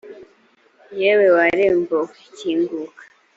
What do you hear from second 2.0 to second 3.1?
we kinguka